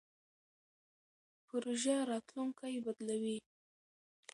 پروژه 1.47 1.95
راتلونکی 2.09 2.73
بدلوي. 2.85 3.37